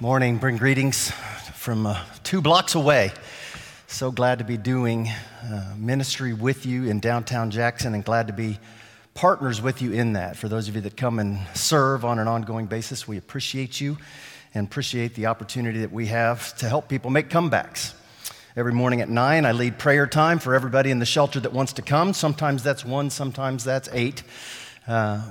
[0.00, 1.10] Morning, bring greetings
[1.54, 3.12] from uh, two blocks away.
[3.86, 8.32] So glad to be doing uh, ministry with you in downtown Jackson and glad to
[8.32, 8.58] be
[9.14, 10.36] partners with you in that.
[10.36, 13.98] For those of you that come and serve on an ongoing basis, we appreciate you
[14.54, 17.92] and appreciate the opportunity that we have to help people make comebacks.
[18.56, 21.74] Every morning at 9, I lead prayer time for everybody in the shelter that wants
[21.74, 22.12] to come.
[22.12, 24.24] Sometimes that's one, sometimes that's eight.
[24.88, 25.22] Uh,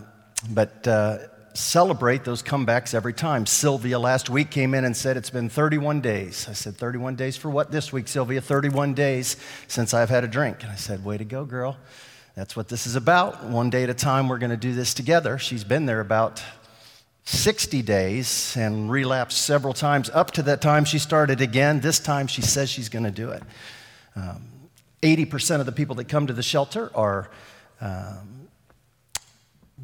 [0.50, 1.18] but uh,
[1.54, 3.46] celebrate those comebacks every time.
[3.46, 6.48] Sylvia last week came in and said, It's been 31 days.
[6.50, 8.42] I said, 31 days for what this week, Sylvia?
[8.42, 10.64] 31 days since I've had a drink.
[10.64, 11.78] And I said, Way to go, girl.
[12.36, 13.44] That's what this is about.
[13.46, 15.38] One day at a time, we're going to do this together.
[15.38, 16.42] She's been there about
[17.26, 20.10] 60 days and relapsed several times.
[20.10, 21.82] Up to that time, she started again.
[21.82, 23.44] This time, she says she's going to do it.
[24.16, 24.48] Um,
[25.02, 27.30] 80% of the people that come to the shelter are
[27.82, 28.41] um,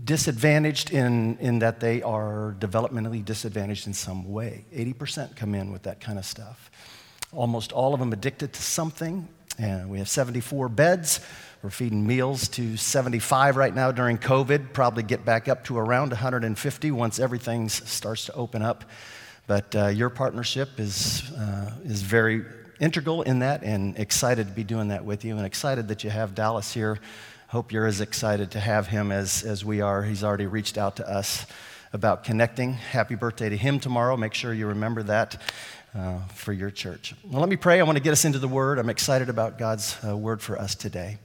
[0.03, 4.65] disadvantaged in, in that they are developmentally disadvantaged in some way.
[4.73, 6.71] 80% come in with that kind of stuff.
[7.31, 9.27] Almost all of them addicted to something.
[9.59, 11.19] And we have 74 beds.
[11.63, 16.09] We're feeding meals to 75 right now during COVID, probably get back up to around
[16.09, 18.85] 150 once everything starts to open up.
[19.47, 22.45] But uh, your partnership is, uh, is very
[22.79, 26.09] integral in that and excited to be doing that with you and excited that you
[26.11, 26.99] have Dallas here.
[27.47, 30.03] Hope you're as excited to have him as, as we are.
[30.03, 31.45] He's already reached out to us
[31.93, 32.73] about connecting.
[32.73, 34.17] Happy birthday to him tomorrow.
[34.17, 35.41] Make sure you remember that
[35.95, 37.15] uh, for your church.
[37.23, 37.79] Well, let me pray.
[37.79, 38.79] I want to get us into the Word.
[38.79, 41.19] I'm excited about God's uh, Word for us today.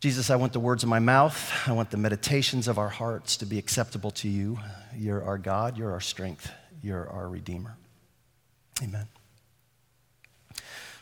[0.00, 3.36] Jesus, I want the words of my mouth, I want the meditations of our hearts
[3.38, 4.58] to be acceptable to you.
[4.96, 6.50] You're our God, you're our strength,
[6.82, 7.76] you're our Redeemer.
[8.82, 9.06] Amen.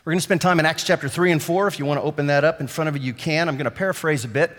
[0.03, 1.67] We're going to spend time in Acts chapter 3 and 4.
[1.67, 3.47] If you want to open that up in front of you, you can.
[3.47, 4.57] I'm going to paraphrase a bit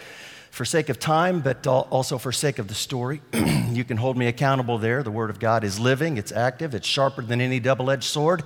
[0.52, 3.20] for sake of time, but also for sake of the story.
[3.72, 5.02] you can hold me accountable there.
[5.02, 8.44] The Word of God is living, it's active, it's sharper than any double edged sword,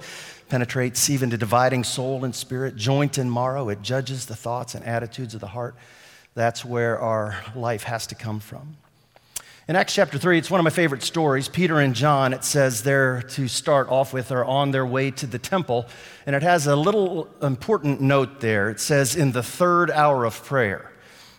[0.49, 3.69] penetrates even to dividing soul and spirit, joint and marrow.
[3.69, 5.75] It judges the thoughts and attitudes of the heart.
[6.33, 8.79] That's where our life has to come from.
[9.69, 11.49] In Acts chapter 3, it's one of my favorite stories.
[11.49, 15.27] Peter and John, it says there to start off with, are on their way to
[15.27, 15.87] the temple.
[16.25, 18.71] And it has a little important note there.
[18.71, 20.93] It says, in the third hour of prayer.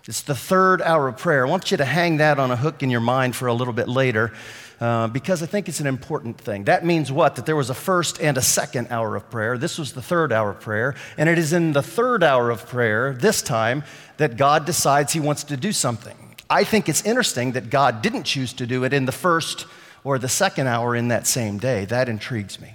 [0.10, 1.48] It's the third hour of prayer.
[1.48, 3.74] I want you to hang that on a hook in your mind for a little
[3.74, 4.34] bit later
[4.82, 6.66] uh, because I think it's an important thing.
[6.66, 7.38] That means what?
[7.38, 9.58] That there was a first and a second hour of prayer.
[9.58, 10.96] This was the third hour of prayer.
[11.18, 13.86] And it is in the third hour of prayer, this time,
[14.18, 16.27] that God decides He wants to do something.
[16.50, 19.66] I think it's interesting that God didn't choose to do it in the first
[20.04, 21.86] or the second hour in that same day.
[21.86, 22.74] That intrigues me.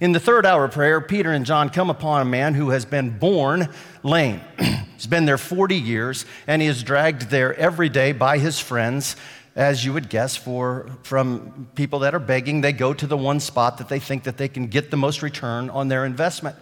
[0.00, 2.84] In the third hour of prayer, Peter and John come upon a man who has
[2.84, 3.70] been born
[4.02, 4.42] lame.
[4.94, 9.16] He's been there 40 years, and he is dragged there every day by his friends.
[9.54, 13.40] As you would guess, for, from people that are begging, they go to the one
[13.40, 16.56] spot that they think that they can get the most return on their investment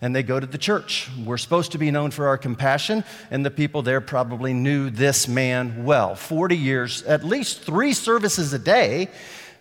[0.00, 1.08] and they go to the church.
[1.24, 5.28] We're supposed to be known for our compassion, and the people there probably knew this
[5.28, 6.14] man well.
[6.14, 9.08] 40 years, at least three services a day,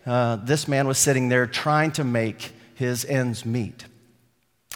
[0.05, 3.85] uh, this man was sitting there trying to make his ends meet.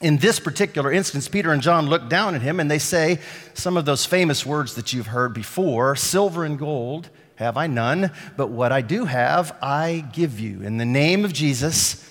[0.02, 3.20] In this particular instance, Peter and John look down at him and they say
[3.53, 8.12] some of those famous words that you've heard before Silver and gold have I none,
[8.36, 10.62] but what I do have, I give you.
[10.62, 12.06] In the name of Jesus,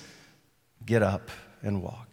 [0.87, 1.31] get up
[1.63, 2.08] and walk.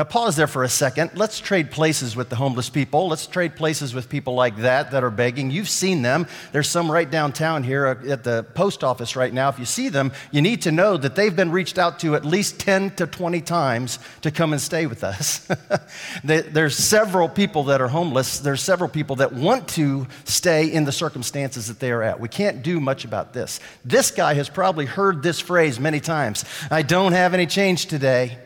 [0.00, 1.10] Now, pause there for a second.
[1.14, 3.08] Let's trade places with the homeless people.
[3.08, 5.50] Let's trade places with people like that that are begging.
[5.50, 6.26] You've seen them.
[6.52, 9.50] There's some right downtown here uh, at the post office right now.
[9.50, 12.24] If you see them, you need to know that they've been reached out to at
[12.24, 15.46] least 10 to 20 times to come and stay with us.
[16.24, 18.38] There's several people that are homeless.
[18.38, 22.18] There's several people that want to stay in the circumstances that they are at.
[22.18, 23.60] We can't do much about this.
[23.84, 28.38] This guy has probably heard this phrase many times I don't have any change today.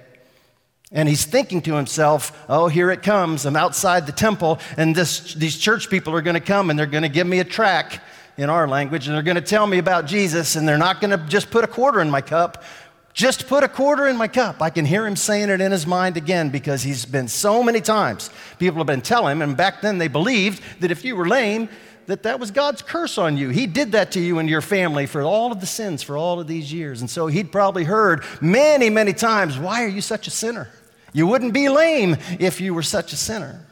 [0.94, 3.44] And he's thinking to himself, oh, here it comes.
[3.44, 6.87] I'm outside the temple, and this, these church people are going to come and they're
[6.87, 8.00] going to give me a track
[8.37, 11.10] in our language, and they're going to tell me about Jesus, and they're not going
[11.10, 12.65] to just put a quarter in my cup.
[13.12, 14.61] Just put a quarter in my cup.
[14.61, 17.81] I can hear him saying it in his mind again because he's been so many
[17.81, 18.31] times.
[18.58, 21.69] People have been telling him, and back then they believed that if you were lame,
[22.06, 23.50] that that was God's curse on you.
[23.50, 26.40] He did that to you and your family for all of the sins for all
[26.40, 27.00] of these years.
[27.00, 30.69] And so he'd probably heard many, many times, Why are you such a sinner?
[31.14, 33.64] You wouldn't be lame if you were such a sinner.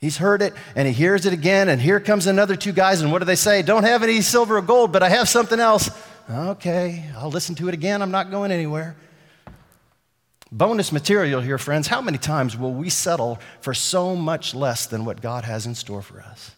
[0.00, 3.12] He's heard it and he hears it again, and here comes another two guys, and
[3.12, 3.60] what do they say?
[3.60, 5.90] Don't have any silver or gold, but I have something else.
[6.28, 8.00] Okay, I'll listen to it again.
[8.00, 8.96] I'm not going anywhere.
[10.50, 11.86] Bonus material here, friends.
[11.86, 15.74] How many times will we settle for so much less than what God has in
[15.74, 16.52] store for us?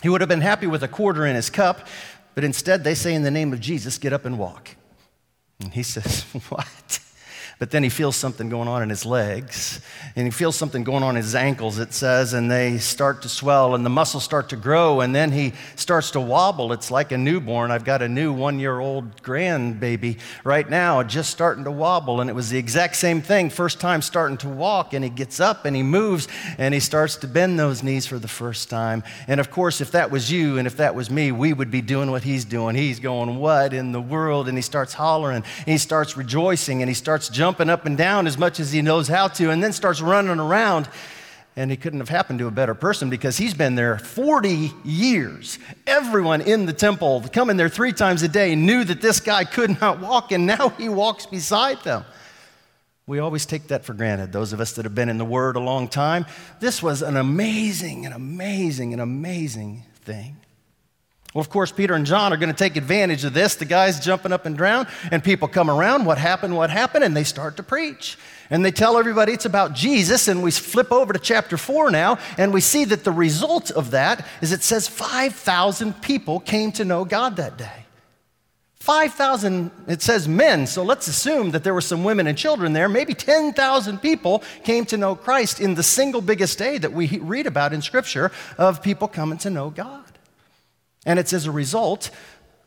[0.00, 1.86] He would have been happy with a quarter in his cup,
[2.34, 4.76] but instead they say, In the name of Jesus, get up and walk.
[5.58, 7.00] And he says, What?
[7.60, 9.82] But then he feels something going on in his legs,
[10.16, 13.28] and he feels something going on in his ankles, it says, and they start to
[13.28, 16.72] swell, and the muscles start to grow, and then he starts to wobble.
[16.72, 17.70] It's like a newborn.
[17.70, 22.30] I've got a new one year old grandbaby right now, just starting to wobble, and
[22.30, 23.50] it was the exact same thing.
[23.50, 27.16] First time starting to walk, and he gets up and he moves, and he starts
[27.16, 29.04] to bend those knees for the first time.
[29.28, 31.82] And of course, if that was you and if that was me, we would be
[31.82, 32.74] doing what he's doing.
[32.74, 34.48] He's going, What in the world?
[34.48, 37.98] And he starts hollering, and he starts rejoicing, and he starts jumping jumping up and
[37.98, 40.88] down as much as he knows how to, and then starts running around.
[41.56, 45.58] And he couldn't have happened to a better person because he's been there 40 years.
[45.84, 49.80] Everyone in the temple, coming there three times a day, knew that this guy could
[49.80, 52.04] not walk, and now he walks beside them.
[53.08, 55.56] We always take that for granted, those of us that have been in the Word
[55.56, 56.26] a long time.
[56.60, 60.36] This was an amazing, an amazing, an amazing thing.
[61.32, 63.54] Well, of course, Peter and John are going to take advantage of this.
[63.54, 66.04] The guy's jumping up and down, and people come around.
[66.04, 66.56] What happened?
[66.56, 67.04] What happened?
[67.04, 68.18] And they start to preach.
[68.50, 70.26] And they tell everybody it's about Jesus.
[70.26, 73.92] And we flip over to chapter 4 now, and we see that the result of
[73.92, 77.84] that is it says 5,000 people came to know God that day.
[78.80, 82.88] 5,000, it says men, so let's assume that there were some women and children there.
[82.88, 87.46] Maybe 10,000 people came to know Christ in the single biggest day that we read
[87.46, 90.09] about in Scripture of people coming to know God.
[91.06, 92.10] And it's as a result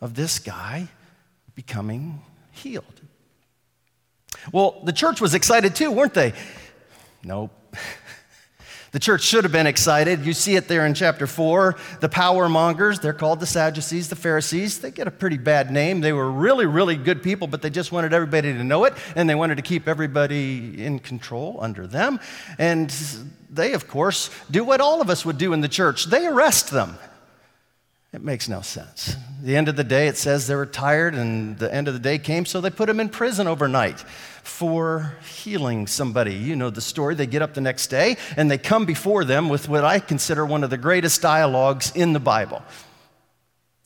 [0.01, 0.87] of this guy
[1.55, 2.21] becoming
[2.51, 3.01] healed.
[4.51, 6.33] Well, the church was excited too, weren't they?
[7.23, 7.51] Nope.
[8.93, 10.23] The church should have been excited.
[10.23, 11.75] You see it there in chapter 4.
[11.99, 14.81] The power mongers, they're called the Sadducees, the Pharisees.
[14.81, 16.01] They get a pretty bad name.
[16.01, 19.27] They were really, really good people, but they just wanted everybody to know it, and
[19.27, 22.19] they wanted to keep everybody in control under them.
[22.59, 22.91] And
[23.49, 26.69] they, of course, do what all of us would do in the church they arrest
[26.69, 26.99] them.
[28.13, 29.15] It makes no sense.
[29.41, 31.99] The end of the day, it says they were tired, and the end of the
[31.99, 33.99] day came, so they put him in prison overnight
[34.43, 36.35] for healing somebody.
[36.35, 37.15] You know the story.
[37.15, 40.45] They get up the next day and they come before them with what I consider
[40.45, 42.61] one of the greatest dialogues in the Bible.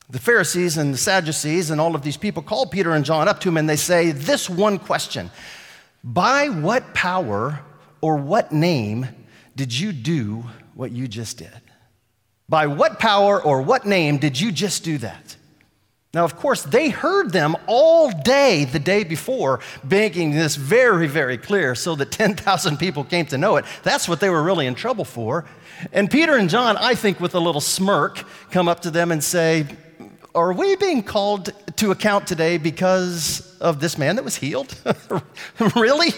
[0.09, 3.39] The Pharisees and the Sadducees and all of these people call Peter and John up
[3.41, 5.29] to him and they say this one question
[6.03, 7.59] By what power
[8.01, 9.07] or what name
[9.55, 10.43] did you do
[10.73, 11.61] what you just did?
[12.49, 15.35] By what power or what name did you just do that?
[16.13, 21.37] Now, of course, they heard them all day the day before, making this very, very
[21.37, 23.65] clear so that 10,000 people came to know it.
[23.83, 25.45] That's what they were really in trouble for.
[25.91, 29.23] And Peter and John, I think, with a little smirk, come up to them and
[29.23, 29.67] say,
[30.33, 34.73] Are we being called to account today because of this man that was healed?
[35.75, 36.11] really?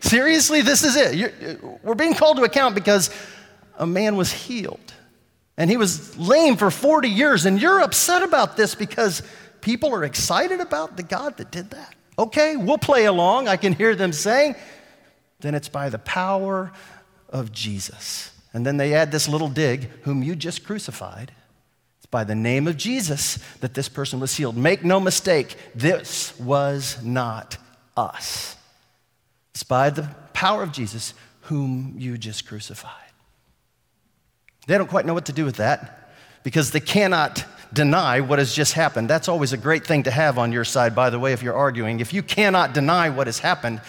[0.00, 1.14] Seriously, this is it?
[1.14, 3.10] You're, we're being called to account because
[3.76, 4.94] a man was healed.
[5.56, 9.22] And he was lame for 40 years, and you're upset about this because
[9.60, 11.94] people are excited about the God that did that.
[12.18, 13.48] Okay, we'll play along.
[13.48, 14.54] I can hear them saying,
[15.40, 16.72] then it's by the power
[17.28, 18.32] of Jesus.
[18.52, 21.32] And then they add this little dig, whom you just crucified.
[21.98, 24.56] It's by the name of Jesus that this person was healed.
[24.56, 27.58] Make no mistake, this was not
[27.96, 28.56] us.
[29.54, 33.05] It's by the power of Jesus whom you just crucified.
[34.66, 36.10] They don't quite know what to do with that
[36.42, 39.08] because they cannot deny what has just happened.
[39.08, 41.54] That's always a great thing to have on your side, by the way, if you're
[41.54, 42.00] arguing.
[42.00, 43.80] If you cannot deny what has happened,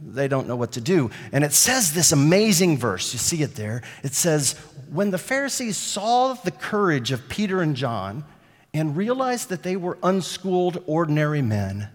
[0.00, 1.10] they don't know what to do.
[1.32, 3.12] And it says this amazing verse.
[3.12, 3.82] You see it there.
[4.02, 4.52] It says,
[4.90, 8.24] When the Pharisees saw the courage of Peter and John
[8.72, 11.88] and realized that they were unschooled, ordinary men,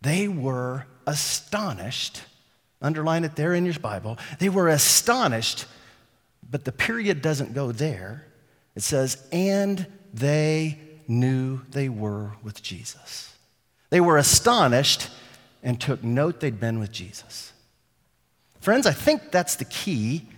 [0.00, 2.22] they were astonished.
[2.80, 4.18] Underline it there in your Bible.
[4.38, 5.66] They were astonished
[6.50, 8.26] but the period doesn't go there.
[8.74, 13.34] It says, and they knew they were with Jesus.
[13.90, 15.08] They were astonished
[15.62, 17.52] and took note they'd been with Jesus.
[18.60, 20.28] Friends, I think that's the key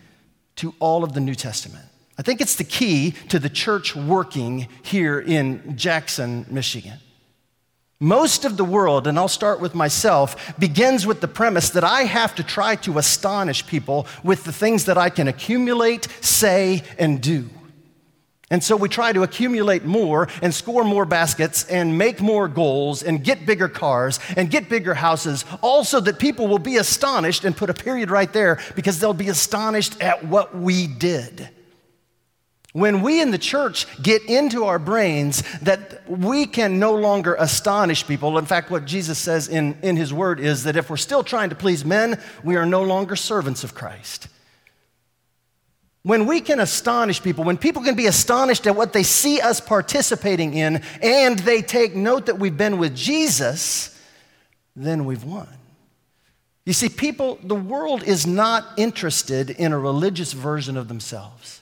[0.57, 1.85] to all of the New Testament.
[2.19, 6.99] I think it's the key to the church working here in Jackson, Michigan.
[8.01, 12.03] Most of the world, and I'll start with myself, begins with the premise that I
[12.03, 17.21] have to try to astonish people with the things that I can accumulate, say, and
[17.21, 17.51] do.
[18.51, 23.03] And so we try to accumulate more and score more baskets and make more goals
[23.03, 27.45] and get bigger cars and get bigger houses, all so that people will be astonished
[27.45, 31.51] and put a period right there because they'll be astonished at what we did.
[32.73, 38.07] When we in the church get into our brains that we can no longer astonish
[38.07, 41.25] people, in fact, what Jesus says in, in his word is that if we're still
[41.25, 44.29] trying to please men, we are no longer servants of Christ.
[46.03, 49.61] When we can astonish people, when people can be astonished at what they see us
[49.61, 53.99] participating in, and they take note that we've been with Jesus,
[54.77, 55.49] then we've won.
[56.65, 61.58] You see, people, the world is not interested in a religious version of themselves.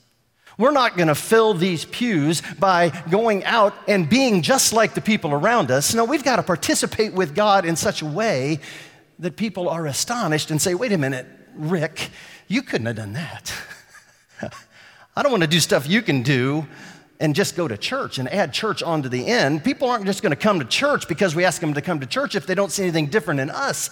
[0.59, 5.03] We're not going to fill these pews by going out and being just like the
[5.03, 5.95] people around us.
[5.95, 8.61] No, we've got to participate with God in such a way
[9.19, 12.11] that people are astonished and say, wait a minute, Rick,
[12.49, 13.53] you couldn't have done that.
[15.17, 16.67] I don't want to do stuff you can do
[17.21, 19.65] and just go to church and add church onto the end.
[19.65, 22.07] People aren't just going to come to church because we ask them to come to
[22.07, 23.91] church if they don't see anything different in us.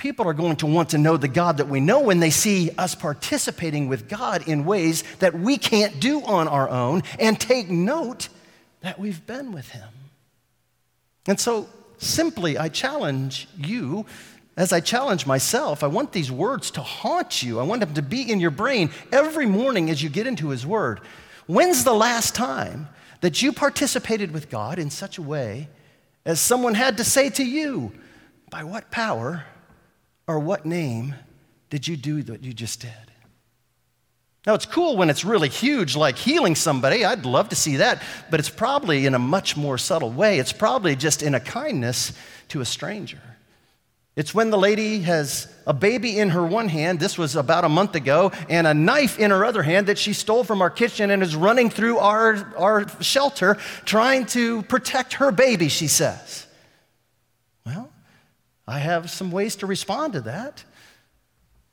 [0.00, 2.70] People are going to want to know the God that we know when they see
[2.78, 7.68] us participating with God in ways that we can't do on our own and take
[7.68, 8.30] note
[8.80, 9.90] that we've been with Him.
[11.26, 14.06] And so, simply, I challenge you
[14.56, 17.60] as I challenge myself, I want these words to haunt you.
[17.60, 20.64] I want them to be in your brain every morning as you get into His
[20.64, 21.00] Word.
[21.46, 22.88] When's the last time
[23.20, 25.68] that you participated with God in such a way
[26.24, 27.92] as someone had to say to you,
[28.48, 29.44] By what power
[30.30, 31.16] or what name
[31.70, 32.92] did you do what you just did?
[34.46, 37.04] Now, it's cool when it's really huge, like healing somebody.
[37.04, 40.38] I'd love to see that, but it's probably in a much more subtle way.
[40.38, 42.12] It's probably just in a kindness
[42.50, 43.20] to a stranger.
[44.14, 47.68] It's when the lady has a baby in her one hand, this was about a
[47.68, 51.10] month ago, and a knife in her other hand that she stole from our kitchen
[51.10, 56.46] and is running through our, our shelter trying to protect her baby, she says.
[57.66, 57.90] Well,
[58.70, 60.64] I have some ways to respond to that.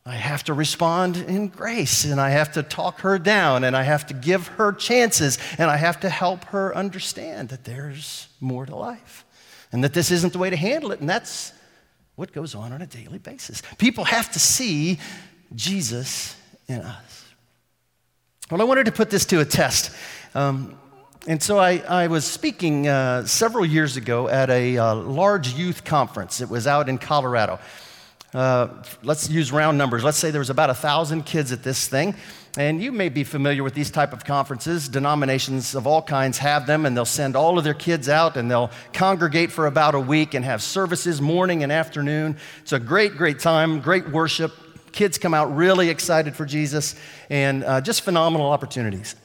[0.06, 3.84] I have to respond in grace, and I have to talk her down, and I
[3.84, 8.66] have to give her chances, and I have to help her understand that there's more
[8.66, 9.25] to life,
[9.72, 11.51] and that this isn't the way to handle it, and that's
[12.16, 13.62] what goes on on a daily basis.
[13.77, 14.98] People have to see
[15.54, 16.36] Jesus
[16.68, 17.25] in us.
[18.50, 19.92] Well, I wanted to put this to a test.
[20.34, 20.80] Um,
[21.25, 25.83] and so I, I was speaking uh, several years ago at a uh, large youth
[25.83, 26.41] conference.
[26.41, 27.59] It was out in Colorado.
[28.33, 28.67] Uh,
[29.03, 30.03] let's use round numbers.
[30.03, 32.13] Let's say there was about a thousand kids at this thing.
[32.57, 34.89] And you may be familiar with these type of conferences.
[34.89, 38.50] Denominations of all kinds have them, and they'll send all of their kids out and
[38.50, 42.38] they'll congregate for about a week and have services morning and afternoon.
[42.62, 44.53] It's a great, great time, great worship.
[44.91, 46.95] Kids come out really excited for Jesus,
[47.29, 49.15] and uh, just phenomenal opportunities.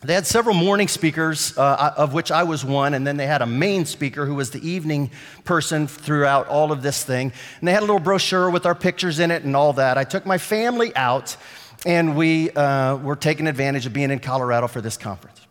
[0.00, 3.42] They had several morning speakers, uh, of which I was one, and then they had
[3.42, 5.10] a main speaker who was the evening
[5.44, 7.32] person throughout all of this thing.
[7.58, 9.98] And they had a little brochure with our pictures in it and all that.
[9.98, 11.36] I took my family out
[11.84, 15.47] and we uh, were taking advantage of being in Colorado for this conference.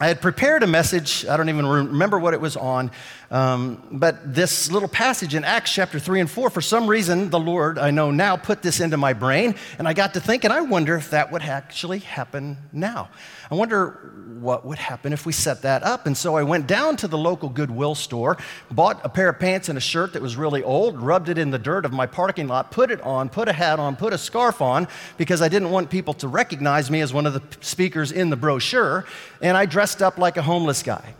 [0.00, 2.90] I had prepared a message, I don't even remember what it was on,
[3.30, 7.38] um, but this little passage in Acts chapter 3 and 4, for some reason, the
[7.38, 10.62] Lord, I know now, put this into my brain, and I got to thinking, I
[10.62, 13.08] wonder if that would actually happen now.
[13.52, 16.06] I wonder what would happen if we set that up.
[16.06, 18.36] And so I went down to the local Goodwill store,
[18.70, 21.50] bought a pair of pants and a shirt that was really old, rubbed it in
[21.50, 24.18] the dirt of my parking lot, put it on, put a hat on, put a
[24.18, 28.10] scarf on, because I didn't want people to recognize me as one of the speakers
[28.10, 29.04] in the brochure,
[29.40, 31.14] and I dressed up like a homeless guy.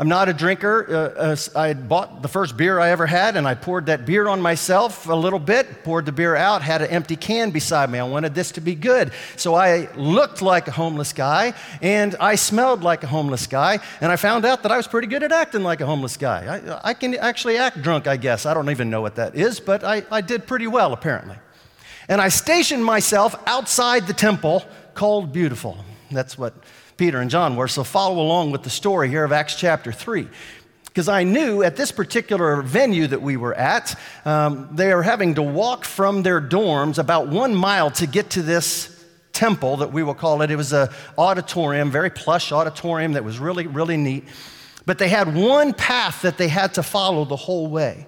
[0.00, 0.86] I'm not a drinker.
[0.88, 4.28] Uh, uh, I bought the first beer I ever had, and I poured that beer
[4.28, 7.98] on myself a little bit, poured the beer out, had an empty can beside me.
[7.98, 9.12] I wanted this to be good.
[9.36, 14.10] So I looked like a homeless guy, and I smelled like a homeless guy, and
[14.10, 16.62] I found out that I was pretty good at acting like a homeless guy.
[16.82, 18.46] I, I can actually act drunk, I guess.
[18.46, 21.36] I don't even know what that is, but I, I did pretty well, apparently.
[22.08, 25.76] And I stationed myself outside the temple called Beautiful.
[26.10, 26.54] That's what
[27.00, 27.66] Peter and John were.
[27.66, 30.28] So follow along with the story here of Acts chapter 3.
[30.84, 35.36] Because I knew at this particular venue that we were at, um, they are having
[35.36, 39.02] to walk from their dorms about one mile to get to this
[39.32, 40.50] temple that we will call it.
[40.50, 44.24] It was an auditorium, very plush auditorium that was really, really neat.
[44.84, 48.04] But they had one path that they had to follow the whole way.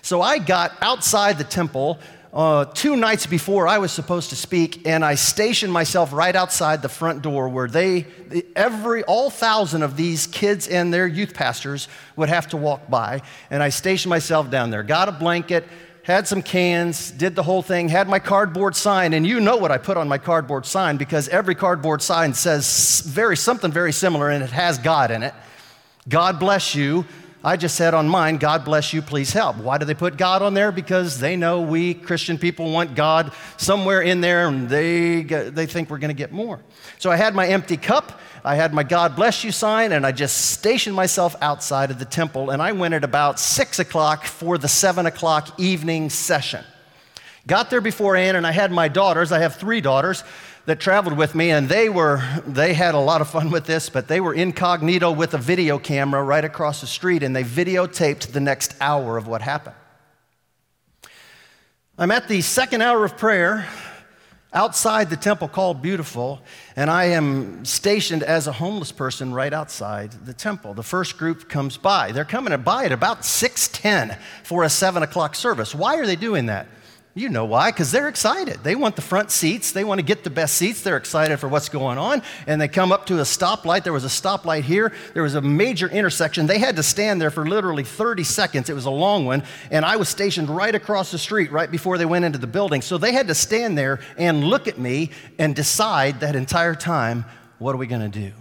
[0.00, 1.98] So I got outside the temple
[2.32, 6.82] uh, two nights before I was supposed to speak, and I stationed myself right outside
[6.82, 8.06] the front door where they,
[8.54, 13.22] every, all thousand of these kids and their youth pastors would have to walk by.
[13.50, 15.64] And I stationed myself down there, got a blanket,
[16.02, 19.70] had some cans, did the whole thing, had my cardboard sign, and you know what
[19.70, 24.30] I put on my cardboard sign because every cardboard sign says very, something very similar
[24.30, 25.34] and it has God in it.
[26.08, 27.04] God bless you.
[27.48, 29.56] I just said on mine, God bless you, please help.
[29.56, 30.70] Why do they put God on there?
[30.70, 35.88] Because they know we Christian people want God somewhere in there and they, they think
[35.88, 36.60] we're going to get more.
[36.98, 40.12] So I had my empty cup, I had my God bless you sign, and I
[40.12, 42.50] just stationed myself outside of the temple.
[42.50, 46.62] And I went at about six o'clock for the seven o'clock evening session.
[47.46, 50.22] Got there before beforehand, and I had my daughters, I have three daughters
[50.68, 53.88] that traveled with me, and they were they had a lot of fun with this,
[53.88, 58.32] but they were incognito with a video camera right across the street, and they videotaped
[58.32, 59.76] the next hour of what happened.
[61.96, 63.66] I'm at the second hour of prayer
[64.52, 66.42] outside the temple called Beautiful,
[66.76, 70.74] and I am stationed as a homeless person right outside the temple.
[70.74, 72.12] The first group comes by.
[72.12, 75.74] They're coming by at about 6:10 for a seven o'clock service.
[75.74, 76.66] Why are they doing that?
[77.14, 77.72] You know why?
[77.72, 78.62] Because they're excited.
[78.62, 79.72] They want the front seats.
[79.72, 80.82] They want to get the best seats.
[80.82, 82.22] They're excited for what's going on.
[82.46, 83.82] And they come up to a stoplight.
[83.82, 84.92] There was a stoplight here.
[85.14, 86.46] There was a major intersection.
[86.46, 88.70] They had to stand there for literally 30 seconds.
[88.70, 89.42] It was a long one.
[89.72, 92.82] And I was stationed right across the street right before they went into the building.
[92.82, 97.24] So they had to stand there and look at me and decide that entire time,
[97.58, 98.32] what are we going to do?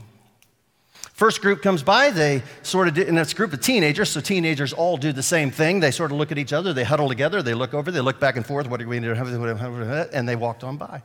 [1.18, 4.22] First group comes by, they sort of, do, and it's a group of teenagers, so
[4.22, 5.80] teenagers all do the same thing.
[5.80, 8.20] They sort of look at each other, they huddle together, they look over, they look
[8.20, 10.16] back and forth, what are we going to do?
[10.16, 11.02] And they walked on by.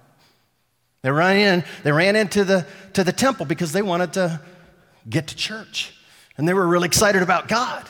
[1.00, 4.38] They ran in, they ran into the, to the temple because they wanted to
[5.08, 5.94] get to church.
[6.36, 7.88] And they were really excited about God.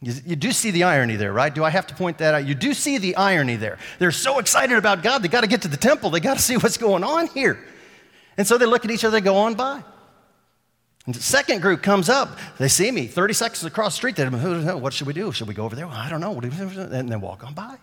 [0.00, 1.54] You, you, do see the irony there, right?
[1.54, 2.46] Do I have to point that out?
[2.46, 3.78] You do see the irony there.
[4.00, 6.42] They're so excited about God, they got to get to the temple, they got to
[6.42, 7.64] see what's going on here.
[8.36, 9.84] And so they look at each other, they go on by.
[11.06, 12.38] And the second group comes up.
[12.58, 14.16] They see me 30 seconds across the street.
[14.16, 15.32] They who, what should we do?
[15.32, 15.88] Should we go over there?
[15.88, 16.38] Well, I don't know.
[16.38, 17.76] And they walk on by.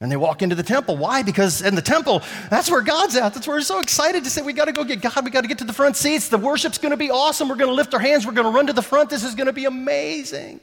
[0.00, 0.98] And they walk into the temple.
[0.98, 1.22] Why?
[1.22, 3.32] Because in the temple, that's where God's at.
[3.32, 5.24] That's where we're so excited to say, we got to go get God.
[5.24, 6.28] We got to get to the front seats.
[6.28, 7.48] The worship's going to be awesome.
[7.48, 8.26] We're going to lift our hands.
[8.26, 9.08] We're going to run to the front.
[9.08, 10.60] This is going to be amazing.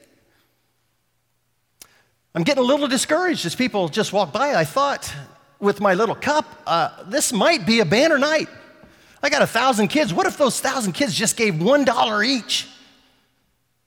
[2.36, 4.54] I'm getting a little discouraged as people just walk by.
[4.54, 5.12] I thought
[5.60, 8.48] with my little cup, uh, this might be a banner night.
[9.24, 10.14] I got a thousand kids.
[10.14, 12.68] What if those thousand kids just gave one dollar each?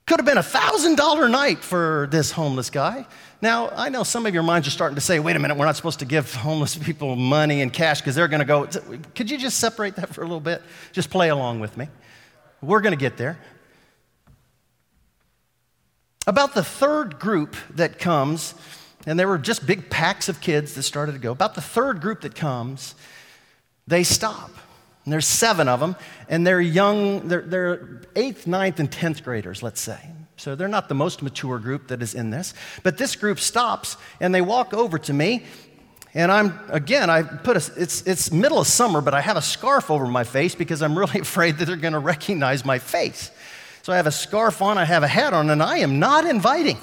[0.07, 3.07] Could have been a thousand dollar night for this homeless guy.
[3.41, 5.67] Now, I know some of your minds are starting to say, wait a minute, we're
[5.67, 8.67] not supposed to give homeless people money and cash because they're going to go.
[9.15, 10.63] Could you just separate that for a little bit?
[10.93, 11.89] Just play along with me.
[12.63, 13.39] We're going to get there.
[16.27, 18.55] About the third group that comes,
[19.07, 22.01] and there were just big packs of kids that started to go, about the third
[22.01, 22.95] group that comes,
[23.87, 24.51] they stop.
[25.05, 25.97] And there's seven of them,
[26.29, 29.99] and they're young, they're, they're eighth, ninth, and tenth graders, let's say.
[30.37, 32.55] So they're not the most mature group that is in this.
[32.83, 35.45] But this group stops and they walk over to me.
[36.13, 39.43] And I'm, again, I put a, it's, it's middle of summer, but I have a
[39.43, 43.31] scarf over my face because I'm really afraid that they're going to recognize my face.
[43.83, 46.25] So I have a scarf on, I have a hat on, and I am not
[46.25, 46.79] inviting.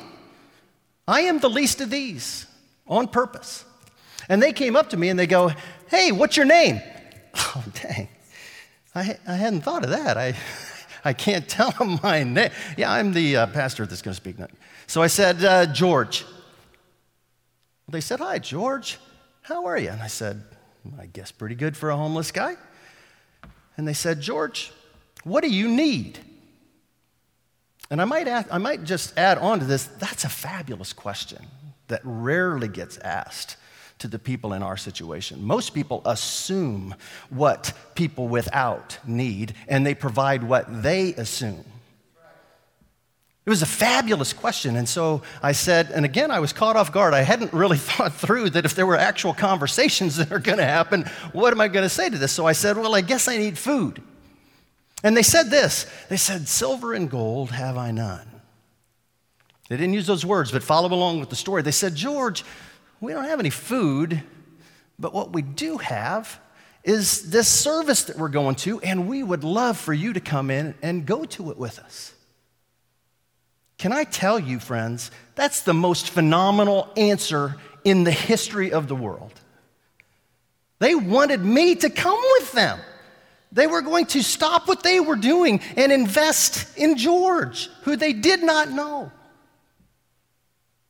[1.07, 2.45] I am the least of these
[2.87, 3.65] on purpose.
[4.29, 5.51] And they came up to me and they go,
[5.89, 6.79] Hey, what's your name?
[7.53, 8.07] Oh, dang.
[8.95, 10.17] I, I hadn't thought of that.
[10.17, 10.35] I,
[11.03, 12.51] I can't tell him my name.
[12.77, 14.37] Yeah, I'm the uh, pastor that's going to speak.
[14.87, 16.25] So I said, uh, George.
[17.89, 18.99] They said, Hi, George.
[19.41, 19.89] How are you?
[19.89, 20.43] And I said,
[20.99, 22.55] I guess pretty good for a homeless guy.
[23.75, 24.71] And they said, George,
[25.23, 26.19] what do you need?
[27.89, 31.45] And I might, ask, I might just add on to this that's a fabulous question
[31.87, 33.57] that rarely gets asked
[34.01, 35.43] to the people in our situation.
[35.43, 36.95] Most people assume
[37.29, 41.63] what people without need, and they provide what they assume.
[43.45, 44.75] It was a fabulous question.
[44.75, 47.13] And so I said, and again, I was caught off guard.
[47.13, 50.65] I hadn't really thought through that if there were actual conversations that are going to
[50.65, 52.31] happen, what am I going to say to this?
[52.31, 54.01] So I said, well, I guess I need food.
[55.03, 58.27] And they said this they said, Silver and gold have I none.
[59.69, 61.61] They didn't use those words, but follow along with the story.
[61.61, 62.43] They said, George,
[63.01, 64.21] we don't have any food,
[64.97, 66.39] but what we do have
[66.83, 70.49] is this service that we're going to, and we would love for you to come
[70.49, 72.13] in and go to it with us.
[73.77, 78.95] Can I tell you, friends, that's the most phenomenal answer in the history of the
[78.95, 79.33] world.
[80.77, 82.79] They wanted me to come with them.
[83.51, 88.13] They were going to stop what they were doing and invest in George, who they
[88.13, 89.11] did not know.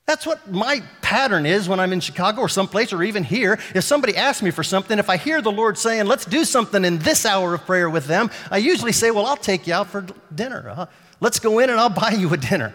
[0.08, 3.60] That's what my pattern is when I'm in Chicago or someplace or even here.
[3.76, 6.84] If somebody asks me for something, if I hear the Lord saying, let's do something
[6.84, 9.88] in this hour of prayer with them, I usually say, well, I'll take you out
[9.88, 10.70] for dinner.
[10.70, 10.86] Uh,
[11.20, 12.74] let's go in and I'll buy you a dinner.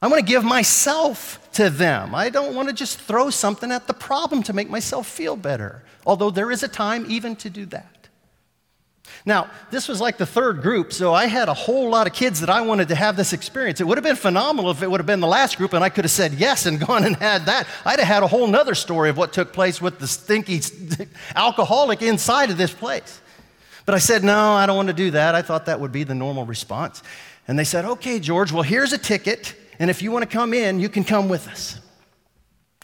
[0.00, 2.14] I want to give myself to them.
[2.14, 5.84] I don't want to just throw something at the problem to make myself feel better,
[6.04, 7.91] although there is a time even to do that.
[9.24, 12.40] Now, this was like the third group, so I had a whole lot of kids
[12.40, 13.80] that I wanted to have this experience.
[13.80, 15.90] It would have been phenomenal if it would have been the last group and I
[15.90, 17.68] could have said yes and gone and had that.
[17.84, 20.60] I'd have had a whole nother story of what took place with the stinky
[21.36, 23.20] alcoholic inside of this place.
[23.86, 25.34] But I said, no, I don't want to do that.
[25.34, 27.02] I thought that would be the normal response.
[27.46, 30.54] And they said, okay, George, well, here's a ticket, and if you want to come
[30.54, 31.80] in, you can come with us.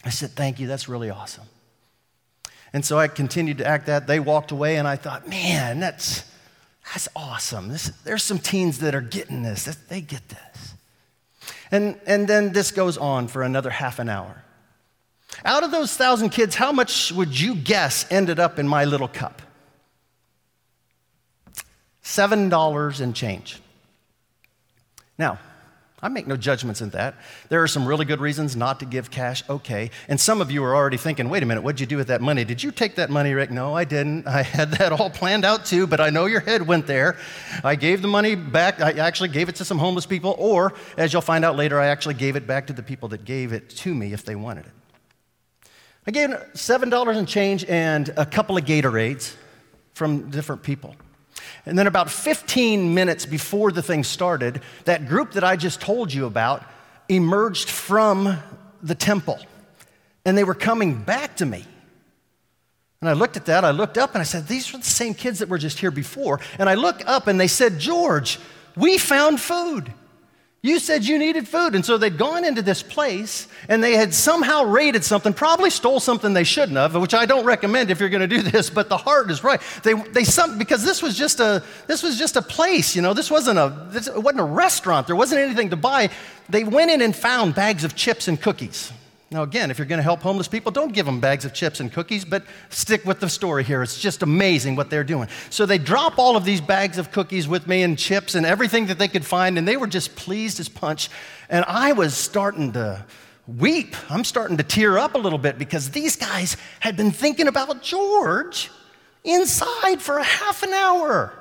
[0.04, 1.44] I said, thank you, that's really awesome.
[2.72, 4.06] And so I continued to act that.
[4.06, 6.24] They walked away, and I thought, man, that's,
[6.92, 7.68] that's awesome.
[7.68, 10.74] This, there's some teens that are getting this, they get this.
[11.70, 14.42] And, and then this goes on for another half an hour.
[15.44, 19.08] Out of those thousand kids, how much would you guess ended up in my little
[19.08, 19.42] cup?
[22.02, 23.60] $7 and change.
[25.18, 25.38] Now,
[26.00, 27.16] I make no judgments in that.
[27.48, 29.90] There are some really good reasons not to give cash, okay.
[30.06, 32.20] And some of you are already thinking, wait a minute, what'd you do with that
[32.20, 32.44] money?
[32.44, 33.50] Did you take that money, Rick?
[33.50, 34.28] No, I didn't.
[34.28, 37.16] I had that all planned out too, but I know your head went there.
[37.64, 38.80] I gave the money back.
[38.80, 41.86] I actually gave it to some homeless people, or as you'll find out later, I
[41.86, 44.66] actually gave it back to the people that gave it to me if they wanted
[44.66, 44.72] it.
[46.06, 49.34] I gave $7 and change and a couple of Gatorades
[49.94, 50.94] from different people.
[51.66, 56.12] And then, about 15 minutes before the thing started, that group that I just told
[56.12, 56.64] you about
[57.08, 58.38] emerged from
[58.82, 59.38] the temple.
[60.24, 61.64] And they were coming back to me.
[63.00, 65.14] And I looked at that, I looked up, and I said, These are the same
[65.14, 66.40] kids that were just here before.
[66.58, 68.38] And I look up, and they said, George,
[68.76, 69.92] we found food.
[70.60, 71.76] You said you needed food.
[71.76, 76.00] And so they'd gone into this place and they had somehow raided something, probably stole
[76.00, 78.88] something they shouldn't have, which I don't recommend if you're going to do this, but
[78.88, 79.60] the heart is right.
[79.84, 83.14] They, they some, because this was just a, this was just a place, you know,
[83.14, 85.06] this wasn't a, this, it wasn't a restaurant.
[85.06, 86.10] There wasn't anything to buy.
[86.48, 88.92] They went in and found bags of chips and cookies.
[89.30, 91.80] Now, again, if you're going to help homeless people, don't give them bags of chips
[91.80, 93.82] and cookies, but stick with the story here.
[93.82, 95.28] It's just amazing what they're doing.
[95.50, 98.86] So they drop all of these bags of cookies with me and chips and everything
[98.86, 101.10] that they could find, and they were just pleased as punch.
[101.50, 103.04] And I was starting to
[103.46, 103.94] weep.
[104.10, 107.82] I'm starting to tear up a little bit because these guys had been thinking about
[107.82, 108.70] George
[109.24, 111.34] inside for a half an hour.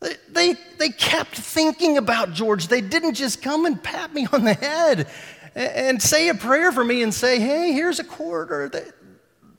[0.00, 2.68] They, they, they kept thinking about George.
[2.68, 5.08] They didn't just come and pat me on the head
[5.54, 8.70] and say a prayer for me and say, hey, here's a quarter,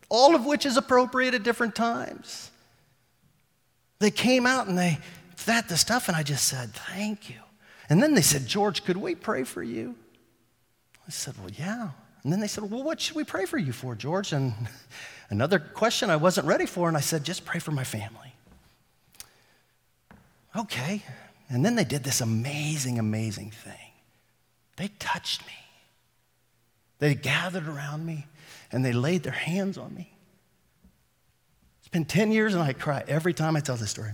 [0.09, 2.51] all of which is appropriate at different times.
[3.99, 4.99] They came out and they
[5.45, 7.39] that the stuff, and I just said, thank you.
[7.89, 9.95] And then they said, George, could we pray for you?
[11.05, 11.89] I said, well, yeah.
[12.23, 14.31] And then they said, well, what should we pray for you for, George?
[14.31, 14.53] And
[15.29, 18.33] another question I wasn't ready for, and I said, just pray for my family.
[20.55, 21.03] Okay.
[21.49, 23.91] And then they did this amazing, amazing thing.
[24.77, 25.53] They touched me.
[26.99, 28.27] They gathered around me
[28.71, 30.11] and they laid their hands on me.
[31.79, 34.11] It's been 10 years and I cry every time I tell this story.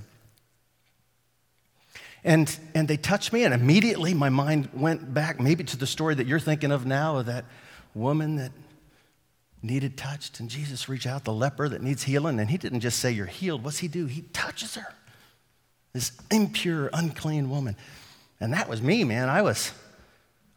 [2.23, 6.15] And, and they touched me, and immediately my mind went back maybe to the story
[6.15, 7.45] that you're thinking of now of that
[7.95, 8.51] woman that
[9.61, 12.99] needed touched, and Jesus reached out, the leper that needs healing, and he didn't just
[12.99, 13.63] say, You're healed.
[13.63, 14.05] What's he do?
[14.05, 14.93] He touches her.
[15.93, 17.75] This impure, unclean woman.
[18.39, 19.27] And that was me, man.
[19.27, 19.71] I was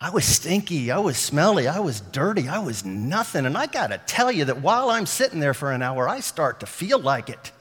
[0.03, 3.47] I was stinky, I was smelly, I was dirty, I was nothing.
[3.47, 6.59] And I gotta tell you that while I'm sitting there for an hour, I start
[6.61, 7.53] to feel like it.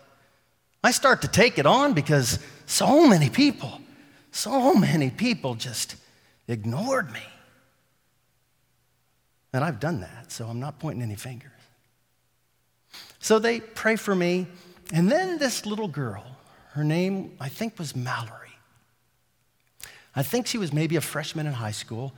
[0.83, 3.79] I start to take it on because so many people,
[4.31, 5.95] so many people just
[6.47, 7.21] ignored me.
[9.53, 11.51] And I've done that, so I'm not pointing any fingers.
[13.19, 14.47] So they pray for me,
[14.91, 16.25] and then this little girl,
[16.71, 18.50] her name I think was Mallory.
[20.15, 22.13] I think she was maybe a freshman in high school.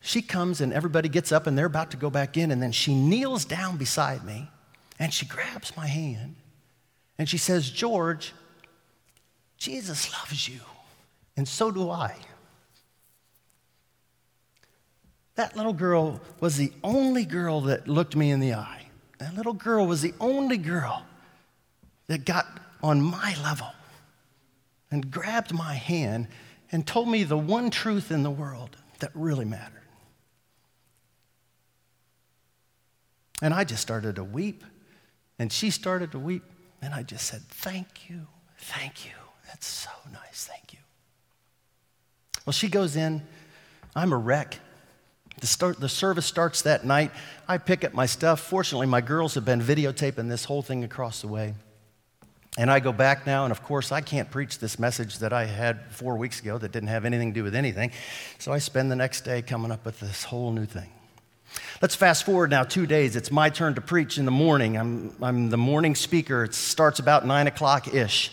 [0.00, 2.72] She comes and everybody gets up and they're about to go back in, and then
[2.72, 4.50] she kneels down beside me
[4.98, 6.36] and she grabs my hand
[7.18, 8.32] and she says, George,
[9.56, 10.60] Jesus loves you,
[11.36, 12.16] and so do I.
[15.36, 18.86] That little girl was the only girl that looked me in the eye.
[19.18, 21.04] That little girl was the only girl
[22.06, 22.46] that got
[22.82, 23.72] on my level
[24.90, 26.28] and grabbed my hand
[26.72, 29.82] and told me the one truth in the world that really mattered.
[33.42, 34.64] And I just started to weep,
[35.38, 36.44] and she started to weep,
[36.80, 38.26] and I just said, Thank you,
[38.58, 39.12] thank you.
[39.46, 40.78] That's so nice, thank you.
[42.46, 43.22] Well, she goes in,
[43.94, 44.58] I'm a wreck.
[45.40, 47.10] The, start, the service starts that night.
[47.48, 48.40] I pick up my stuff.
[48.40, 51.54] Fortunately, my girls have been videotaping this whole thing across the way.
[52.56, 55.44] And I go back now, and of course, I can't preach this message that I
[55.44, 57.90] had four weeks ago that didn't have anything to do with anything.
[58.38, 60.90] So I spend the next day coming up with this whole new thing.
[61.82, 63.16] Let's fast forward now two days.
[63.16, 64.76] It's my turn to preach in the morning.
[64.76, 66.44] I'm, I'm the morning speaker.
[66.44, 68.30] It starts about nine o'clock ish.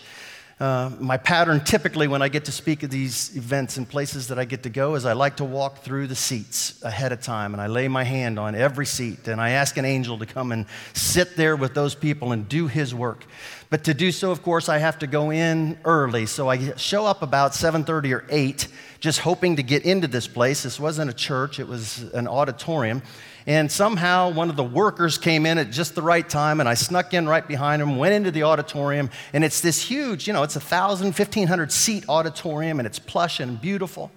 [0.62, 4.38] Uh, my pattern typically when I get to speak at these events and places that
[4.38, 7.54] I get to go is I like to walk through the seats ahead of time
[7.54, 10.52] and I lay my hand on every seat and I ask an angel to come
[10.52, 13.26] and sit there with those people and do his work.
[13.71, 16.28] But to do so, of course, I have to go in early.
[16.28, 18.67] So I show up about 7:30 or 8
[19.00, 20.62] just hoping to get into this place.
[20.62, 23.02] This wasn't a church, it was an auditorium.
[23.47, 26.75] And somehow one of the workers came in at just the right time, and I
[26.75, 30.43] snuck in right behind him, went into the auditorium, and it's this huge, you know,
[30.43, 34.12] it's a 1,000, 1,500 seat auditorium, and it's plush and beautiful.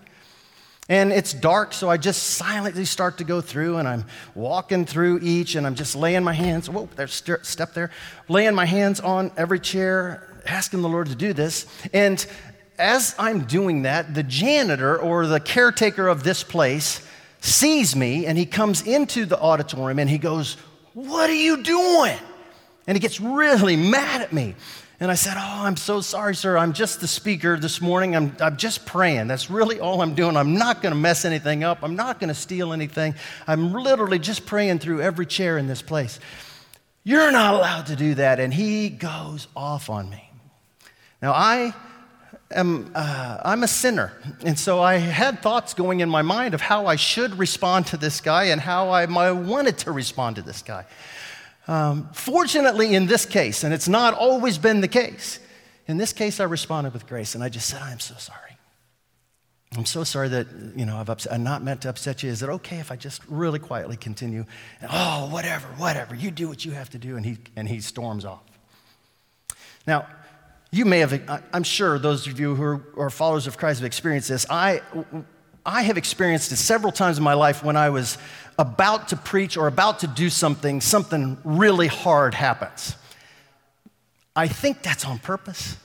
[0.88, 5.20] And it's dark, so I just silently start to go through, and I'm walking through
[5.22, 7.90] each, and I'm just laying my hands, whoa, there's st- step there,
[8.28, 11.66] laying my hands on every chair, asking the Lord to do this.
[11.94, 12.24] And
[12.78, 17.00] as I'm doing that, the janitor or the caretaker of this place
[17.44, 20.56] sees me and he comes into the auditorium and he goes,
[20.94, 22.16] What are you doing?
[22.86, 24.54] And he gets really mad at me.
[24.98, 26.56] And I said, Oh, I'm so sorry, sir.
[26.56, 28.16] I'm just the speaker this morning.
[28.16, 29.26] I'm, I'm just praying.
[29.26, 30.36] That's really all I'm doing.
[30.36, 31.82] I'm not going to mess anything up.
[31.82, 33.14] I'm not going to steal anything.
[33.46, 36.18] I'm literally just praying through every chair in this place.
[37.02, 38.40] You're not allowed to do that.
[38.40, 40.30] And he goes off on me.
[41.20, 41.74] Now, I
[42.54, 44.12] am uh, I'm a sinner,
[44.44, 47.96] and so I had thoughts going in my mind of how I should respond to
[47.96, 50.86] this guy and how I, I wanted to respond to this guy.
[51.66, 55.38] Um, fortunately, in this case, and it's not always been the case,
[55.86, 58.56] in this case, I responded with grace, and I just said, "I'm so sorry.
[59.76, 61.32] I'm so sorry that you know I've upset.
[61.32, 62.30] I'm not meant to upset you.
[62.30, 64.44] Is it okay if I just really quietly continue?
[64.80, 66.14] And, oh, whatever, whatever.
[66.14, 68.42] You do what you have to do." And he and he storms off.
[69.86, 70.06] Now,
[70.74, 74.28] you may have, I'm sure those of you who are followers of Christ have experienced
[74.28, 74.44] this.
[74.50, 74.82] I,
[75.64, 78.18] I have experienced it several times in my life when I was
[78.58, 82.96] about to preach or about to do something, something really hard happens.
[84.34, 85.76] I think that's on purpose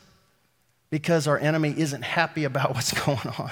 [0.89, 3.51] because our enemy isn't happy about what's going on.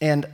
[0.00, 0.26] And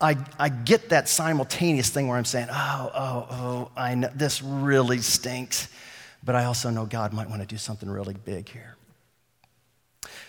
[0.00, 4.42] I, I get that simultaneous thing where I'm saying, oh, oh, oh, I know this
[4.42, 5.68] really stinks.
[6.22, 8.76] But I also know God might want to do something really big here.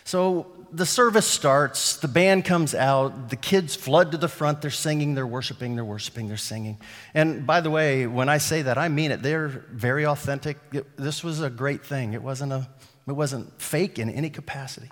[0.04, 4.72] So the service starts, the band comes out, the kids flood to the front, they're
[4.72, 6.80] singing, they're worshiping, they're worshiping, they're singing.
[7.14, 9.22] And by the way, when I say that, I mean it.
[9.22, 10.58] They're very authentic.
[10.72, 12.14] It, this was a great thing.
[12.14, 12.68] It wasn't, a,
[13.08, 14.90] it wasn't fake in any capacity.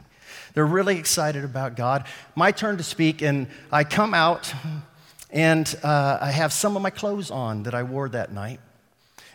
[0.53, 2.05] They're really excited about God.
[2.35, 4.53] My turn to speak, and I come out,
[5.31, 8.59] and uh, I have some of my clothes on that I wore that night.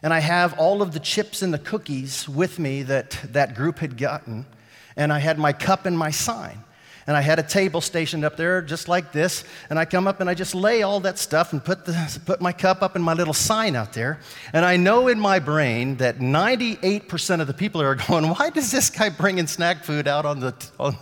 [0.02, 3.78] And I have all of the chips and the cookies with me that that group
[3.78, 4.46] had gotten
[4.96, 6.62] and I had my cup and my sign.
[7.08, 9.44] And I had a table stationed up there just like this.
[9.70, 12.40] And I come up and I just lay all that stuff and put, the, put
[12.40, 14.18] my cup up and my little sign out there.
[14.52, 18.72] And I know in my brain that 98% of the people are going, why does
[18.72, 20.96] this guy bring in snack food out on the, on,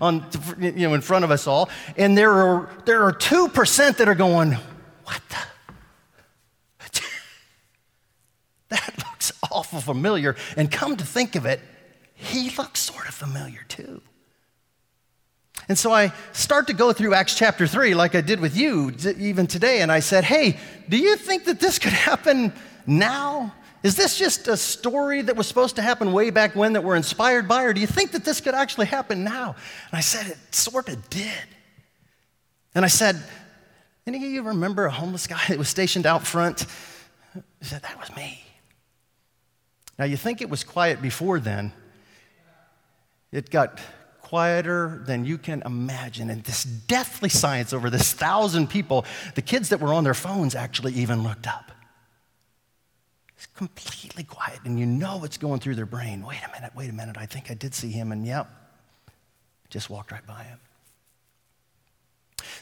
[0.00, 0.24] on,
[0.60, 1.68] you know, in front of us all?
[1.96, 4.52] And there are, there are 2% that are going,
[5.04, 5.36] what the?
[8.68, 10.36] that looks awful familiar.
[10.56, 11.60] And come to think of it,
[12.20, 14.02] he looks sort of familiar too.
[15.68, 18.92] And so I start to go through Acts chapter 3, like I did with you
[19.18, 22.52] even today, and I said, Hey, do you think that this could happen
[22.86, 23.54] now?
[23.82, 26.96] Is this just a story that was supposed to happen way back when that we're
[26.96, 29.54] inspired by, or do you think that this could actually happen now?
[29.90, 31.46] And I said, It sort of did.
[32.74, 33.22] And I said,
[34.06, 36.66] Any of you remember a homeless guy that was stationed out front?
[37.32, 38.44] He said, That was me.
[39.98, 41.72] Now, you think it was quiet before then,
[43.32, 43.78] it got
[44.22, 46.30] quieter than you can imagine.
[46.30, 50.54] And this deathly silence over this thousand people, the kids that were on their phones
[50.54, 51.72] actually even looked up.
[53.36, 56.24] It's completely quiet, and you know what's going through their brain.
[56.24, 57.16] Wait a minute, wait a minute.
[57.18, 58.50] I think I did see him, and yep,
[59.70, 60.58] just walked right by him.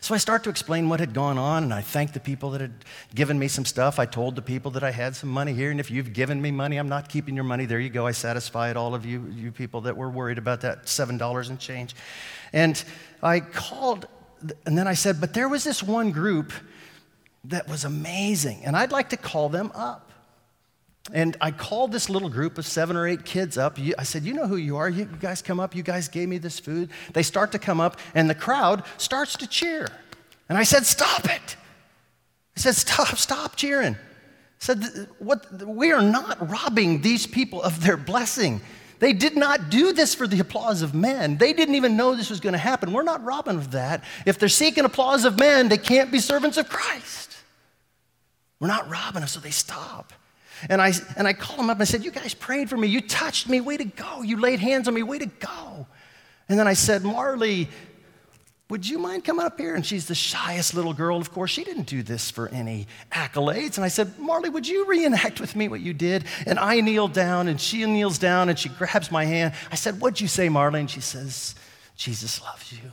[0.01, 2.61] So I start to explain what had gone on, and I thanked the people that
[2.61, 3.99] had given me some stuff.
[3.99, 6.51] I told the people that I had some money here, and if you've given me
[6.51, 7.65] money, I'm not keeping your money.
[7.67, 8.07] There you go.
[8.07, 11.95] I satisfied all of you, you people that were worried about that $7 and change.
[12.53, 12.83] And
[13.23, 14.07] I called,
[14.67, 16.53] and then I said, but there was this one group
[17.45, 20.08] that was amazing, and I'd like to call them up.
[21.13, 23.79] And I called this little group of seven or eight kids up.
[23.97, 24.89] I said, You know who you are.
[24.89, 25.75] You guys come up.
[25.75, 26.91] You guys gave me this food.
[27.15, 29.89] They start to come up, and the crowd starts to cheer.
[30.49, 31.57] And I said, Stop it.
[32.57, 33.95] I said, Stop, stop cheering.
[33.95, 33.99] I
[34.59, 38.61] said, what, We are not robbing these people of their blessing.
[38.99, 41.39] They did not do this for the applause of men.
[41.39, 42.93] They didn't even know this was going to happen.
[42.93, 44.03] We're not robbing of that.
[44.27, 47.37] If they're seeking applause of men, they can't be servants of Christ.
[48.59, 50.13] We're not robbing them, so they stop.
[50.69, 52.89] And I, and I called them up and I said, You guys prayed for me.
[52.89, 53.61] You touched me.
[53.61, 54.23] Way to go.
[54.23, 55.03] You laid hands on me.
[55.03, 55.87] Way to go.
[56.49, 57.69] And then I said, Marley,
[58.71, 59.75] would you mind coming up here?
[59.75, 61.17] And she's the shyest little girl.
[61.19, 63.77] Of course, she didn't do this for any accolades.
[63.77, 66.25] And I said, Marley, would you reenact with me what you did?
[66.47, 69.55] And I kneel down, and she kneels down, and she grabs my hand.
[69.73, 70.81] I said, What'd you say, Marley?
[70.81, 71.55] And she says,
[71.97, 72.93] Jesus loves you,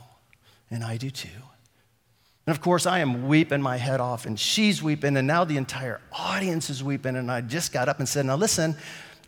[0.70, 1.28] and I do too.
[2.46, 5.56] And of course, I am weeping my head off, and she's weeping, and now the
[5.56, 7.16] entire audience is weeping.
[7.16, 8.76] And I just got up and said, Now listen,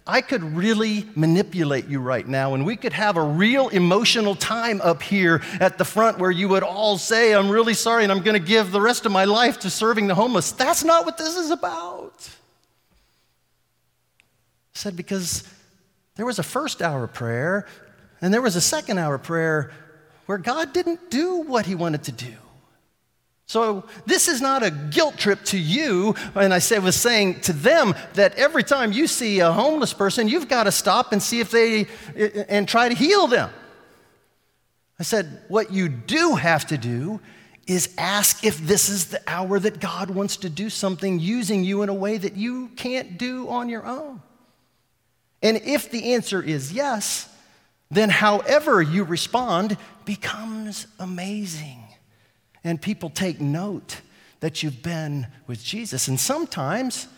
[0.06, 4.80] I could really manipulate you right now, and we could have a real emotional time
[4.80, 8.22] up here at the front where you would all say, I'm really sorry, and I'm
[8.22, 10.52] going to give the rest of my life to serving the homeless.
[10.52, 12.14] That's not what this is about.
[14.74, 15.42] I said, because
[16.14, 17.66] there was a first hour prayer,
[18.22, 19.72] and there was a second hour prayer
[20.24, 22.34] where God didn't do what he wanted to do.
[23.48, 26.14] So this is not a guilt trip to you.
[26.34, 30.48] And I was saying to them that every time you see a homeless person, you've
[30.48, 31.86] got to stop and see if they,
[32.48, 33.50] and try to heal them.
[35.00, 37.20] I said, what you do have to do
[37.66, 41.80] is ask if this is the hour that God wants to do something using you
[41.80, 44.20] in a way that you can't do on your own.
[45.42, 47.34] And if the answer is yes,
[47.90, 51.87] then however you respond becomes amazing
[52.64, 54.00] and people take note
[54.40, 56.08] that you've been with Jesus.
[56.08, 57.08] And sometimes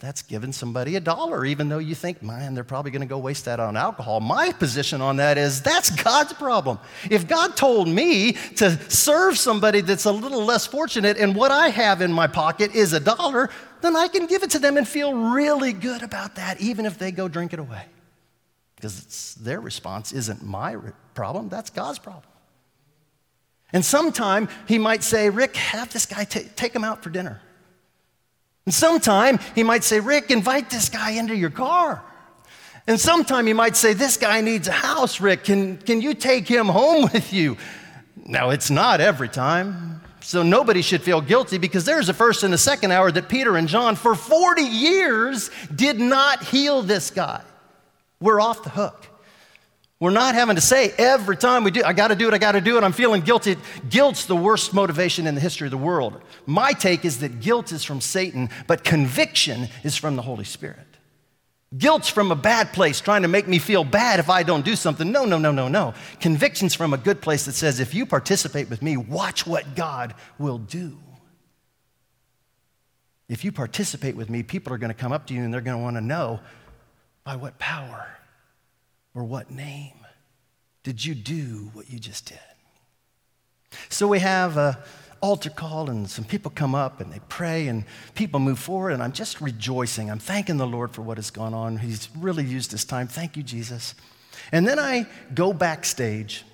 [0.00, 3.18] that's giving somebody a dollar, even though you think, man, they're probably going to go
[3.18, 4.20] waste that on alcohol.
[4.20, 6.78] My position on that is that's God's problem.
[7.10, 11.68] If God told me to serve somebody that's a little less fortunate and what I
[11.68, 13.50] have in my pocket is a dollar,
[13.82, 16.98] then I can give it to them and feel really good about that, even if
[16.98, 17.84] they go drink it away.
[18.76, 20.76] Because their response isn't my
[21.12, 22.29] problem, that's God's problem.
[23.72, 27.40] And sometime he might say, Rick, have this guy t- take him out for dinner.
[28.66, 32.02] And sometime he might say, Rick, invite this guy into your car.
[32.86, 35.44] And sometime he might say, This guy needs a house, Rick.
[35.44, 37.56] Can, can you take him home with you?
[38.24, 40.00] Now, it's not every time.
[40.22, 43.56] So nobody should feel guilty because there's a first and a second hour that Peter
[43.56, 47.42] and John, for 40 years, did not heal this guy.
[48.20, 49.06] We're off the hook.
[50.00, 52.38] We're not having to say every time we do, I got to do it, I
[52.38, 53.56] got to do it, I'm feeling guilty.
[53.90, 56.18] Guilt's the worst motivation in the history of the world.
[56.46, 60.78] My take is that guilt is from Satan, but conviction is from the Holy Spirit.
[61.76, 64.74] Guilt's from a bad place, trying to make me feel bad if I don't do
[64.74, 65.12] something.
[65.12, 65.92] No, no, no, no, no.
[66.18, 70.14] Conviction's from a good place that says, if you participate with me, watch what God
[70.38, 70.98] will do.
[73.28, 75.60] If you participate with me, people are going to come up to you and they're
[75.60, 76.40] going to want to know
[77.22, 78.08] by what power
[79.14, 79.94] or what name
[80.82, 82.38] did you do what you just did?
[83.88, 84.82] So we have a
[85.20, 89.02] altar call and some people come up and they pray and people move forward and
[89.02, 90.10] I'm just rejoicing.
[90.10, 91.78] I'm thanking the Lord for what has gone on.
[91.78, 93.06] He's really used this time.
[93.06, 93.94] Thank you, Jesus.
[94.52, 96.44] And then I go backstage.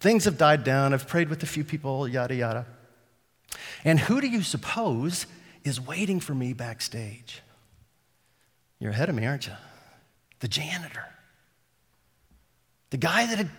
[0.00, 0.94] Things have died down.
[0.94, 2.66] I've prayed with a few people, yada, yada.
[3.84, 5.26] And who do you suppose
[5.62, 7.42] is waiting for me backstage?
[8.78, 9.52] You're ahead of me, aren't you?
[10.40, 11.04] The janitor.
[12.90, 13.50] The guy that had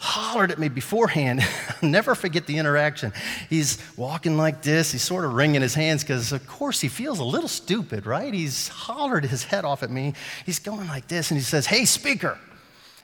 [0.00, 1.42] hollered at me beforehand,
[1.82, 3.12] I'll never forget the interaction.
[3.50, 7.18] He's walking like this, he's sort of wringing his hands because, of course, he feels
[7.18, 8.32] a little stupid, right?
[8.32, 10.14] He's hollered his head off at me.
[10.46, 12.38] He's going like this and he says, Hey, speaker.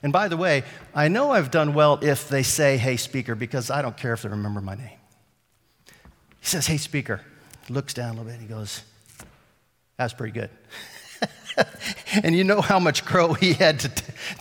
[0.01, 0.63] And by the way,
[0.93, 4.23] I know I've done well if they say, Hey, speaker, because I don't care if
[4.23, 4.89] they remember my name.
[6.39, 7.21] He says, Hey, speaker.
[7.69, 8.81] Looks down a little bit and he goes,
[9.97, 10.49] That's pretty good.
[12.23, 13.91] and you know how much crow he had to,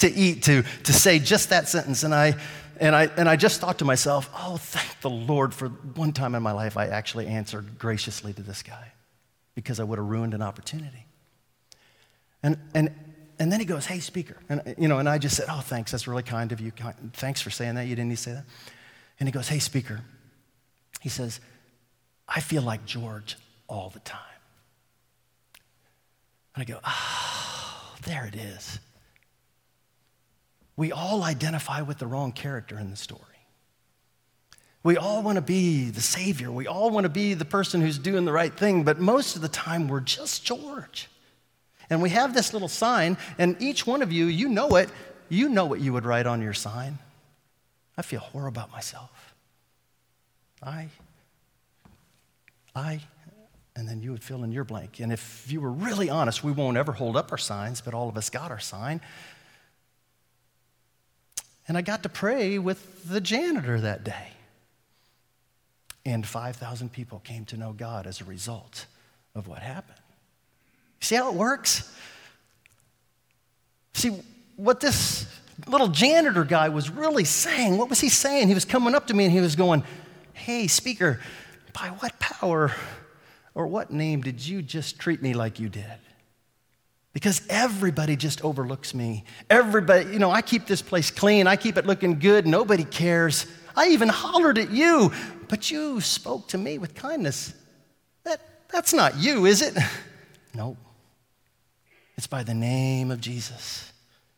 [0.00, 2.02] to eat to, to say just that sentence.
[2.02, 2.34] And I,
[2.78, 6.34] and, I, and I just thought to myself, oh, thank the Lord for one time
[6.34, 8.92] in my life I actually answered graciously to this guy
[9.54, 11.06] because I would have ruined an opportunity.
[12.42, 12.94] And, and,
[13.38, 14.36] and then he goes, hey, speaker.
[14.48, 15.90] And, you know, and I just said, oh, thanks.
[15.90, 16.72] That's really kind of you.
[17.14, 17.86] Thanks for saying that.
[17.86, 18.44] You didn't need to say that.
[19.18, 20.02] And he goes, hey, speaker.
[21.00, 21.40] He says,
[22.28, 23.36] I feel like George
[23.68, 24.20] all the time.
[26.56, 28.80] And I go, oh, there it is.
[30.74, 33.22] We all identify with the wrong character in the story.
[34.82, 36.50] We all want to be the Savior.
[36.50, 39.42] We all want to be the person who's doing the right thing, but most of
[39.42, 41.08] the time we're just George.
[41.90, 44.88] And we have this little sign, and each one of you, you know it.
[45.28, 46.98] You know what you would write on your sign.
[47.98, 49.34] I feel horrible about myself.
[50.62, 50.88] I,
[52.74, 53.00] I
[53.76, 55.00] and then you would fill in your blank.
[55.00, 58.08] And if you were really honest, we won't ever hold up our signs, but all
[58.08, 59.00] of us got our sign.
[61.68, 64.28] And I got to pray with the janitor that day.
[66.06, 68.86] And 5,000 people came to know God as a result
[69.34, 69.98] of what happened.
[71.00, 71.92] See how it works?
[73.92, 74.10] See,
[74.56, 75.26] what this
[75.66, 78.48] little janitor guy was really saying, what was he saying?
[78.48, 79.84] He was coming up to me and he was going,
[80.32, 81.20] Hey, speaker,
[81.72, 82.72] by what power
[83.56, 85.98] or what name did you just treat me like you did?
[87.14, 89.24] Because everybody just overlooks me.
[89.48, 93.46] Everybody, you know, I keep this place clean, I keep it looking good, nobody cares.
[93.74, 95.10] I even hollered at you,
[95.48, 97.54] but you spoke to me with kindness.
[98.24, 99.76] That, that's not you, is it?
[100.54, 100.74] No.
[102.16, 103.92] It's by the name of Jesus.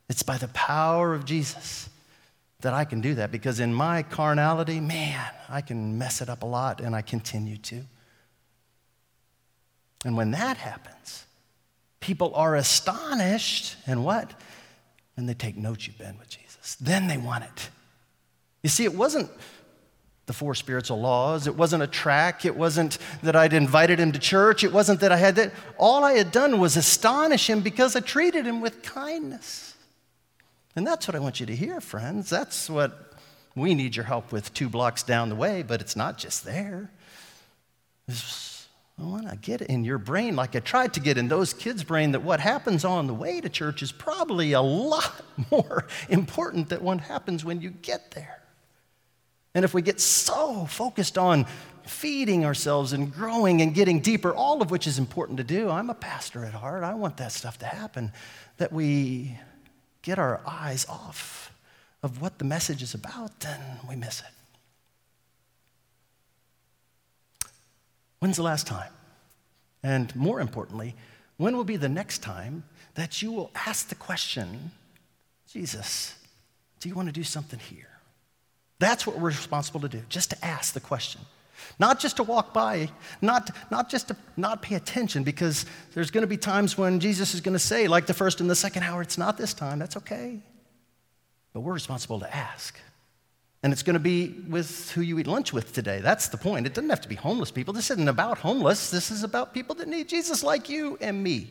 [0.08, 1.88] It's by the power of Jesus
[2.62, 6.42] that I can do that because in my carnality, man, I can mess it up
[6.42, 7.84] a lot and I continue to.
[10.04, 11.24] And when that happens,
[12.00, 14.32] people are astonished and what?
[15.16, 16.76] And they take notes you've been with Jesus.
[16.80, 17.70] Then they want it.
[18.62, 19.30] You see, it wasn't
[20.26, 21.46] the four spiritual laws.
[21.46, 22.44] It wasn't a track.
[22.44, 24.62] It wasn't that I'd invited him to church.
[24.62, 25.52] It wasn't that I had that.
[25.78, 29.74] All I had done was astonish him because I treated him with kindness.
[30.76, 32.30] And that's what I want you to hear, friends.
[32.30, 33.14] That's what
[33.56, 36.90] we need your help with two blocks down the way, but it's not just there.
[38.06, 38.57] It's,
[39.00, 41.84] I want to get in your brain like I tried to get in those kids'
[41.84, 46.68] brain that what happens on the way to church is probably a lot more important
[46.68, 48.42] than what happens when you get there.
[49.54, 51.46] And if we get so focused on
[51.84, 55.90] feeding ourselves and growing and getting deeper, all of which is important to do, I'm
[55.90, 56.82] a pastor at heart.
[56.82, 58.12] I want that stuff to happen,
[58.58, 59.38] that we
[60.02, 61.52] get our eyes off
[62.02, 64.37] of what the message is about, then we miss it.
[68.18, 68.90] When's the last time?
[69.82, 70.94] And more importantly,
[71.36, 72.64] when will be the next time
[72.94, 74.72] that you will ask the question,
[75.50, 76.14] Jesus,
[76.80, 77.88] do you want to do something here?
[78.80, 81.20] That's what we're responsible to do, just to ask the question.
[81.78, 82.88] Not just to walk by,
[83.20, 87.34] not, not just to not pay attention, because there's going to be times when Jesus
[87.34, 89.78] is going to say, like the first and the second hour, it's not this time,
[89.78, 90.40] that's okay.
[91.52, 92.78] But we're responsible to ask.
[93.62, 96.00] And it's going to be with who you eat lunch with today.
[96.00, 96.66] That's the point.
[96.66, 97.74] It doesn't have to be homeless people.
[97.74, 98.90] This isn't about homeless.
[98.90, 101.50] This is about people that need Jesus like you and me.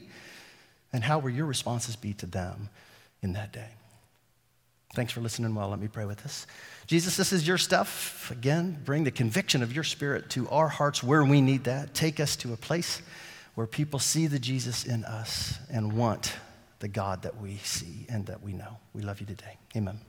[0.93, 2.70] And how will your responses be to them
[3.22, 3.70] in that day?
[4.93, 5.70] Thanks for listening well.
[5.70, 6.47] Let me pray with us.
[6.88, 8.32] Jesus, this is your stuff.
[8.32, 11.93] Again, bring the conviction of your spirit to our hearts where we need that.
[11.93, 13.01] Take us to a place
[13.55, 16.34] where people see the Jesus in us and want
[16.80, 18.78] the God that we see and that we know.
[18.93, 19.58] We love you today.
[19.76, 19.99] Amen.